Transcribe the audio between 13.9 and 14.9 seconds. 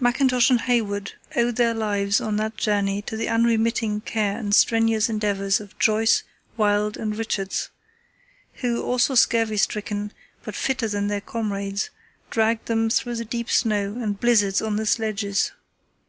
and blizzards on the